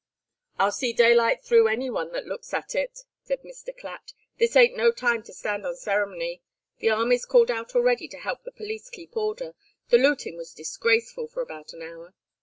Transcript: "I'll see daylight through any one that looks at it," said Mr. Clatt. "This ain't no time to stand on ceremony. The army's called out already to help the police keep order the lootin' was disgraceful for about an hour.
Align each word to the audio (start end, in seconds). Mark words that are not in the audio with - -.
"I'll 0.57 0.71
see 0.71 0.93
daylight 0.93 1.43
through 1.43 1.67
any 1.67 1.91
one 1.91 2.11
that 2.13 2.25
looks 2.25 2.55
at 2.55 2.73
it," 2.73 3.01
said 3.21 3.43
Mr. 3.43 3.69
Clatt. 3.71 4.13
"This 4.39 4.55
ain't 4.55 4.75
no 4.75 4.91
time 4.91 5.21
to 5.21 5.31
stand 5.31 5.63
on 5.63 5.75
ceremony. 5.75 6.41
The 6.79 6.89
army's 6.89 7.23
called 7.27 7.51
out 7.51 7.75
already 7.75 8.07
to 8.07 8.17
help 8.17 8.41
the 8.43 8.51
police 8.51 8.89
keep 8.89 9.15
order 9.15 9.53
the 9.89 9.99
lootin' 9.99 10.37
was 10.37 10.55
disgraceful 10.55 11.27
for 11.27 11.43
about 11.43 11.71
an 11.73 11.83
hour. 11.83 12.15